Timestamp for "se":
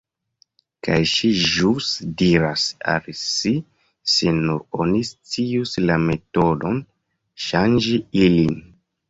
4.15-4.33